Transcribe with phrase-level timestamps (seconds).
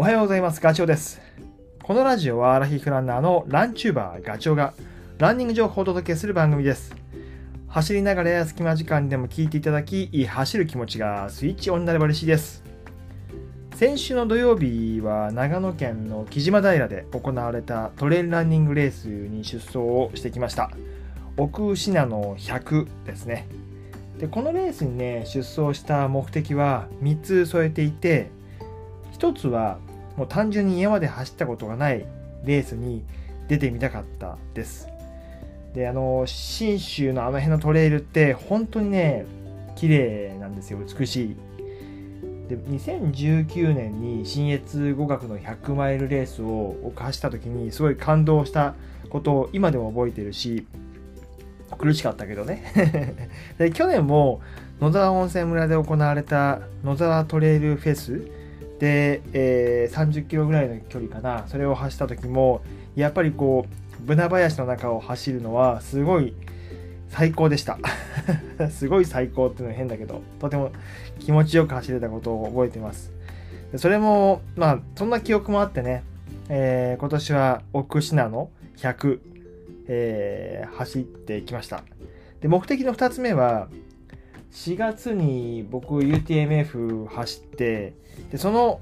[0.00, 0.60] おはようございます。
[0.60, 1.20] ガチョウです。
[1.82, 4.72] このラジオはアラヒフランナーのランチューバーガチョウが
[5.18, 6.94] ランニング情報をお届けする番組です。
[7.66, 12.62] 走りながらや隙間時間でも聞いていただき、走る気持ちがスイッチオンになれば嬉しいです。
[13.74, 20.70] 先週の土曜日は長野県の木島平で行われたトレイルランニングレースに出走をしてきました。
[21.36, 23.48] 奥信濃100ですね。
[24.20, 28.30] でこのレースにね出走した目的は3つ添えていて
[29.18, 29.80] 1つは
[30.18, 32.04] もう単純に今まで走ったことがない
[32.44, 33.04] レースに
[33.46, 34.88] 出てみたかったです。
[35.74, 39.26] であの信州のあの辺のトレイルって本当にね
[39.76, 41.36] 綺麗なんですよ美しい。
[42.48, 48.74] で2019年に信越語学の100マイルレースを僕走った時にすごい感動した
[49.10, 50.66] ことを今でも覚えてるし
[51.78, 53.28] 苦しかったけどね。
[53.56, 54.40] で去年も
[54.80, 58.37] 野沢温泉村で行われた野沢トレイルフェス
[58.78, 61.46] で、えー、30キロぐらいの距離かな。
[61.48, 62.62] それを走った時も
[62.94, 66.34] やっぱりこうブナ林の中を走るのはすごい
[67.08, 67.78] 最高でした。
[68.70, 70.70] すごい最高っていうのは変だけどとても
[71.18, 73.12] 気持ちよく走れたことを覚えてます。
[73.76, 76.04] それもまあそんな記憶もあってね、
[76.48, 79.20] えー、今年は奥信濃100
[79.88, 81.82] えー、走ってきました。
[82.40, 83.68] で、目的の2つ目は、
[84.52, 87.94] 4月に僕 UTMF 走って、
[88.30, 88.80] でその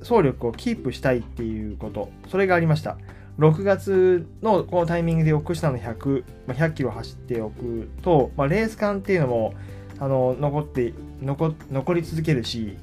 [0.00, 2.98] 走力をキープしたいっていうこと、それがありました。
[3.38, 9.54] 6月のこのタイミングで奥下の100、まあ、100キロ走っておくと、まあ、レース感っていうのも
[9.98, 12.76] あの残って残残り続けるし、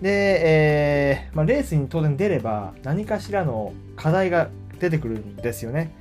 [0.00, 5.92] で、えーまあ、レースに当然出れば何かしらの課題が出てくるんですよね。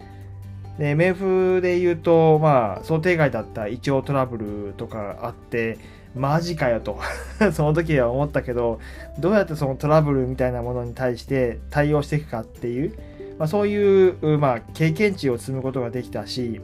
[0.78, 5.78] で、MF で言うと、まあ、想定外だった胃腸トラブルとかあって、
[6.16, 6.98] マジかよと
[7.52, 8.80] その時は思ったけど、
[9.20, 12.94] どうやってそのトラブルみたいなものに対して対応していくかっていう、
[13.38, 16.62] まあ、そういう、まあ、経験値を積むことができたし、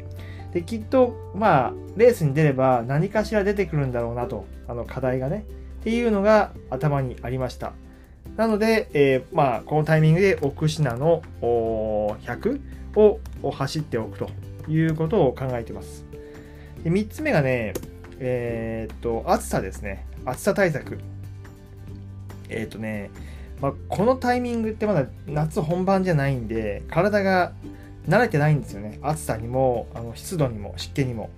[0.53, 5.45] で、きっと、まあ、レースに出れば何かしら出てくるんだろうなと、あの課題がね、
[5.81, 7.73] っていうのが頭にありました。
[8.37, 11.21] なので、えー、まあ、このタイミングで奥信濃
[12.21, 12.61] 100
[12.95, 14.29] をを走っておくと
[14.67, 16.05] いうことを考えています。
[16.83, 17.73] で3つ目がね、
[18.19, 20.05] えー、っと、暑さですね。
[20.25, 20.99] 暑さ対策。
[22.49, 23.09] えー、っとね、
[23.61, 27.53] まあ、このタイミングってまだ夏本番じゃないんで、体が
[28.07, 28.99] 慣れてないんですよね。
[29.01, 31.29] 暑さにも、あの湿度にも、湿気にも。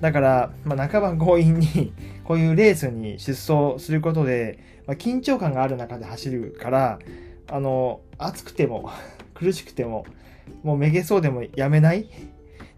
[0.00, 1.92] だから、まあ、半ば強引に、
[2.24, 6.98] こういうレースに出走することで、まあ、緊張感がある中で走るから、
[7.48, 8.90] あの、暑くても、
[9.34, 10.04] 苦しくても、
[10.62, 12.08] もうめげそうでもやめない？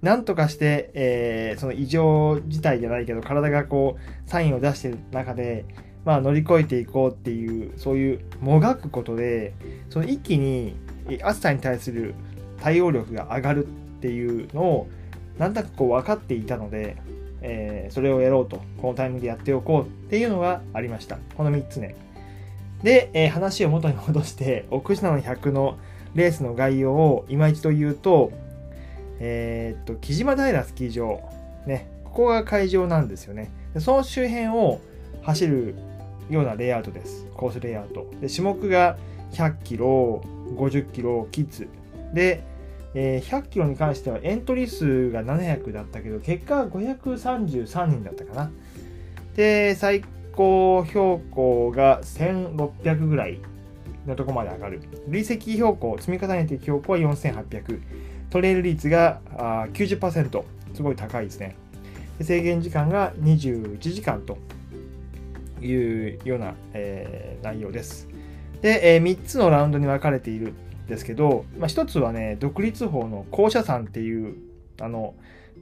[0.02, 5.64] なんとかして、えー、その異常事態じゃないけど、体がこう、サインを出してる中で、
[6.04, 9.54] まあ乗り越えていこうっていう、そういうもがくことで、
[9.90, 10.74] その一気に
[11.22, 12.14] 暑さに対する
[12.60, 13.68] 対応力が上がるっ
[14.00, 14.88] ていうのを、
[15.38, 16.96] なんとなくこう分かっていたので、
[17.40, 21.18] えー、それをやろうと、このタイミングでやっておこうっていうのがありました。
[21.36, 21.94] この3つね。
[22.82, 25.78] で、えー、話を元に戻して、奥信濃100の
[26.14, 28.32] レースの概要を今一度言うと、
[29.18, 31.20] えー、っと、木島平スキー場、
[31.66, 33.50] ね、ここが会場なんですよね。
[33.78, 34.80] その周辺を
[35.22, 35.74] 走る
[36.28, 37.26] ようなレイアウトです。
[37.34, 38.06] コースレイアウト。
[38.20, 38.98] で種目が
[39.32, 40.22] 100キロ、
[40.56, 41.68] 50キロ、キッズ。
[42.12, 42.42] で、
[42.94, 48.50] えー、100キロに関してはエントリー数が700だったけど、結果は533人だったかな。
[49.36, 53.38] で、最高標高が1600ぐらい
[54.06, 54.80] のとこまで上がる。
[55.08, 57.80] 累積標高、積み重ねて標高は4800。
[58.30, 60.42] トレイル率があ90%。
[60.74, 61.56] すごい高いですね。
[62.18, 64.38] で制限時間が21時間と
[65.60, 68.08] いうような、えー、内容です。
[68.60, 74.36] で、えー、3つのラウンドに分かれているんですけど、まあ、1つはね、独立峰の校舎山っていう、
[74.80, 75.14] あの、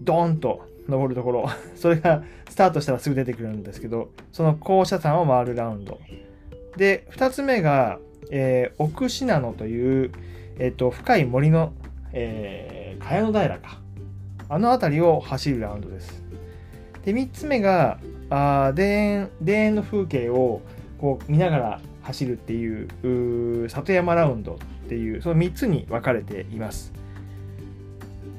[0.03, 5.99] ドーンと登るところ、 それがスタートしたらすぐ出てくるんですけど、その校舎山を回るラウンド。
[6.76, 7.99] で、2つ目が、
[8.31, 10.12] えー、奥信濃という、
[10.59, 11.73] えーと、深い森の、
[12.12, 13.81] えー、茅野平か。
[14.49, 16.23] あの辺りを走るラウンドです。
[17.05, 17.99] で、3つ目が、
[18.31, 20.61] あ田園田園の風景を
[20.99, 26.93] こう見ながら走るっていう里山ラウンドっていう、その3つに分かれています。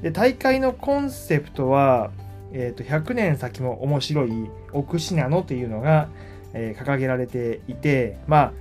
[0.02, 2.10] で、大会のコンセプトは、
[2.52, 6.08] えーと、100年先も面白い奥信濃っていうのが、
[6.52, 8.52] えー、掲げられていて、まあ、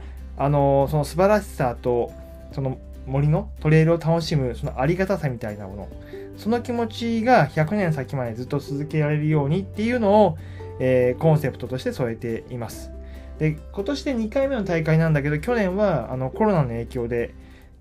[0.43, 2.11] あのその素晴らしさと
[2.51, 5.89] その森のトレイルを楽しむそのありがたさみたいなもの
[6.35, 10.37] その気持ちが100年先までずっと続けられるようにっていうのを、
[10.79, 12.91] えー、コンセプトとして添えています
[13.37, 17.35] で今年で2回目の大会なんだけど去年はあのコロナの影響で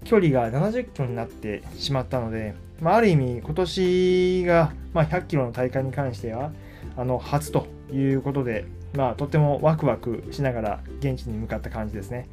[0.05, 6.53] 距離が70キロになってしまったので、まあ、ある意味今年が、まあ、100キロの大会に関しては
[6.97, 8.65] あの初ということで、
[8.95, 12.29] まあ、とってもワクワクしながら現地に向かった感じですね。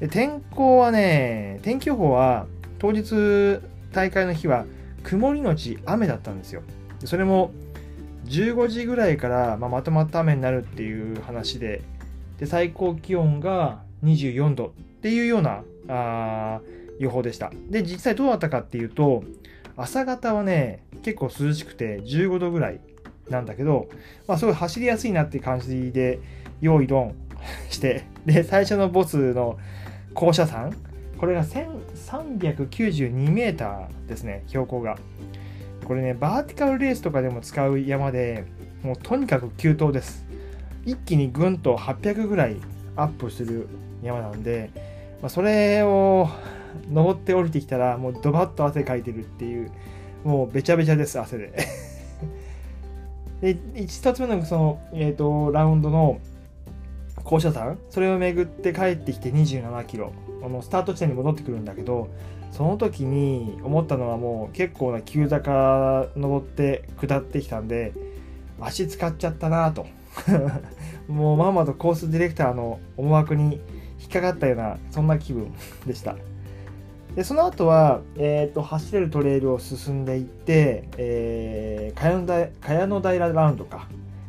[0.00, 2.46] で天候はね、天気予報は
[2.78, 3.60] 当日
[3.92, 4.64] 大会の日は
[5.02, 6.62] 曇りのち雨だったんですよ。
[7.04, 7.50] それも
[8.26, 11.82] 15時ぐらいから、ま、とまった雨になるっていう話で
[12.38, 16.60] で最高気温が24度っていうようなあ
[16.98, 17.50] 予報でした。
[17.70, 19.22] で、実際どうだったかっていうと、
[19.76, 22.80] 朝方はね、結構涼しくて15度ぐらい
[23.28, 23.88] なんだけど、
[24.26, 26.18] まあ、すごい走りやすいなっていう感じで、
[26.60, 27.14] 用意ドン
[27.70, 29.58] して、で、最初のボスの
[30.18, 30.72] 校舎山、
[31.16, 34.98] これが1392メーターですね、標高が。
[35.84, 38.44] これね、バーティカルレースとかでも使う山で、
[38.82, 40.26] もうとにかく急登です。
[40.84, 42.56] 一気にぐんと800ぐらい
[42.96, 43.68] アップする
[44.02, 44.70] 山なんで、
[45.22, 46.28] まあ、それを
[46.90, 49.70] 登って降りてきたら、もうドバッと汗かいてるっていう、
[50.24, 51.52] もうべちゃべちゃです、汗で。
[53.54, 53.56] で、
[53.86, 56.18] 一つ目のその、えっ、ー、と、ラウンドの
[57.28, 62.08] 校舎山、それを巡って帰ってきて27キロ、あのスタート地点に戻ってくるんだけど、
[62.52, 67.92] その時に思ったのはもう結構な急坂登って下ってきたんで、
[68.58, 69.86] 足使っちゃったなと。
[71.06, 73.60] もうまんまとコースディレクターの思惑に
[74.00, 75.52] 引っかかったような、そんな気分
[75.86, 76.16] でした。
[77.14, 83.86] でその後は、えーと、走れるトレイルを進んでいって、えー、茅野平ラウンドか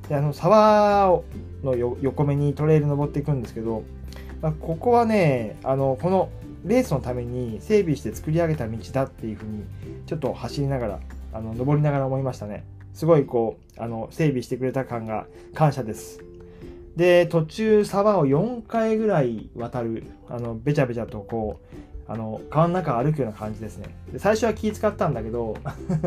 [0.10, 1.22] であの沢
[1.64, 3.84] の横目にトレイル登っていくんですけど、
[4.42, 6.30] まあ、ここはねあのこの
[6.66, 9.64] レースのために整備して作り上げた道だっていうふうに
[10.06, 11.00] ちょっと走りながら
[11.34, 12.64] あの登りながら思いましたね。
[12.94, 16.20] すごいこうあの整備してくれた感が感謝です。
[16.96, 23.96] で途中沢を4回ぐらい渡るあのべちゃべちゃとこうあの川の中歩くような感じですね。
[24.12, 25.56] で最初は気使ったんだけど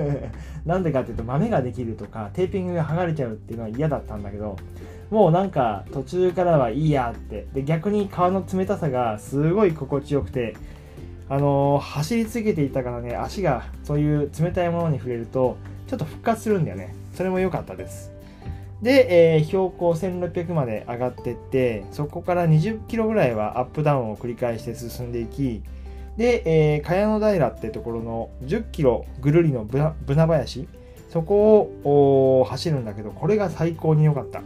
[0.66, 4.56] なんでかっていうと豆ができるとかテーピングが剥がれちゃうっていうのは嫌だったんだけど
[5.12, 7.46] もうなんか途中からはいいやって。
[7.52, 10.56] で逆に川の冷たさがすごい心地よくて
[11.28, 15.56] あのー、走り続けていたからね足がそういう冷たいものに触れると
[15.86, 16.94] ちょっと復活するんだよね。
[17.14, 18.10] それも良かったです。
[18.80, 25.62] で、えー、標高1600まで上がってってそこから20キロぐらいはアップダウンを繰り返して進んでいき
[26.16, 26.42] で、
[26.74, 30.68] えー、茅野平ってところの10キロぐるりのブナ林、
[31.10, 34.42] そこを走るんだけど、これが最高に良かった。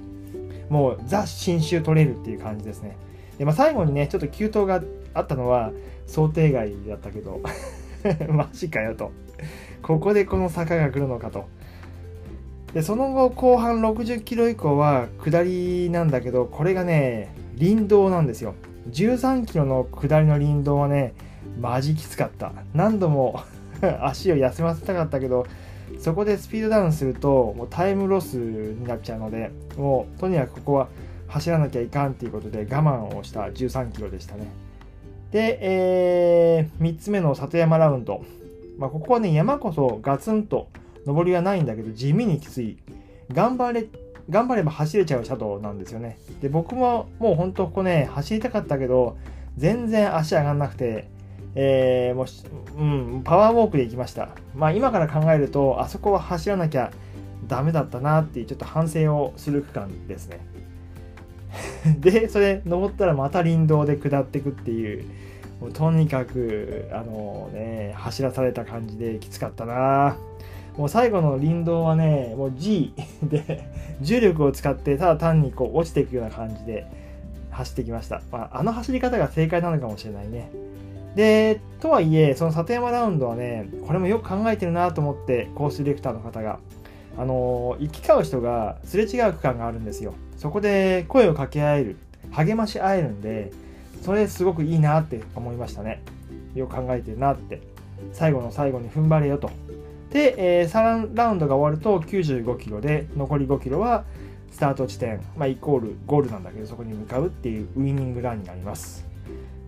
[0.68, 2.96] もうザ新州取れるっていう感じですね。
[3.38, 4.82] で、まあ、最後にね、ちょっと急登が
[5.14, 5.72] あったのは
[6.06, 7.40] 想定外だったけど、
[8.28, 9.12] マジかよと。
[9.82, 11.46] ここでこの坂が来るのかと。
[12.72, 18.54] で、その後、後半60キロ以降は下りなんだけど、これがね、林道なんですよ。
[18.90, 21.14] 13キロの下りの林道はね、
[21.60, 22.52] マジきつかった。
[22.74, 23.40] 何度も
[24.02, 25.46] 足を休ませたかったけど、
[25.98, 30.88] そこでスピードダウンすると、もうタイムロスになっちゃうので、もうとにかくここは
[31.28, 34.46] 走らなきゃいかんっていうことで我慢をした13キロでしたね。
[35.30, 38.24] で、えー、3つ目の里山ラウンド。
[38.78, 40.68] まあ、ここはね、山こそガツンと
[41.06, 42.78] 登りはないんだけど、地味にきつい。
[43.32, 43.86] 頑張れ、
[44.30, 46.18] 頑張れば走れちゃうシャドウなんですよね。
[46.40, 49.16] で、僕ももう本当ここね、走りたかったけど、
[49.56, 51.08] 全然足上がんなくて、
[51.58, 52.44] えー、もし、
[52.78, 54.28] うん、パワーウォークで行きました。
[54.54, 56.92] まあ今から考えると、あそこは走らなきゃ
[57.48, 60.40] ダメだったなっていうちょっと反省をする区間ですね。
[61.98, 65.04] で、それ登ったらまた林道で下っていくっていう、
[65.60, 70.16] もうとにかく、あのね、走らされた感じできつかったな
[70.76, 73.66] もう最後の林道はね、もう G で
[74.02, 76.86] 重力を使ってただ単にこう落ちていくような感じで
[77.50, 78.20] 走ってきました。
[78.30, 80.50] まあ、あの走り方が正解なのかもしれないね。
[81.16, 86.60] で、とはいえ、その里山ラウンドはね、これもよく考えてるなと思って、コースディレクターの方が、
[87.16, 90.12] あの、行き交う人がすれ違う区間があるんですよ。
[90.36, 91.96] そこで声を掛け合える、
[92.32, 93.50] 励まし合えるんで、
[94.02, 96.02] それすごくいいなって思いましたね。
[96.54, 97.62] よく考えてるなって。
[98.12, 99.50] 最後の最後に踏ん張れよと。
[100.10, 104.04] で、えー、3ラウンドが終わると95キロで、残り5キロは
[104.50, 109.15] スタート地点、まあ、イコールゴールなんだけど、そこに向かうっていうウィニングランになります。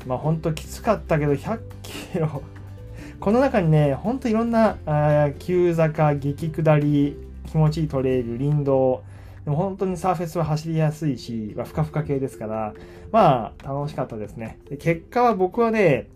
[0.09, 2.43] まあ本当きつかったけど100キロ。
[3.21, 9.03] この中にねほんといろんなあ急坂激下り気持ちいいトレイル林道。
[9.45, 12.75] でも本当にサーフェスは走りやすいし、まあ、ふかふか系ですから
[13.13, 14.59] まあ楽しかったですね。
[14.71, 16.07] で結果は僕はね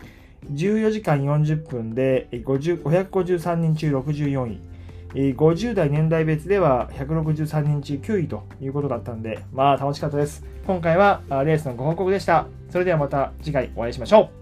[0.50, 4.71] 14時間40分で553人中64位。
[5.14, 10.44] 50代年代別では163人中9位ということだったんで、まあ楽しかったです。
[10.66, 12.46] 今回はレースのご報告でした。
[12.70, 14.41] それではまた次回お会いしましょう。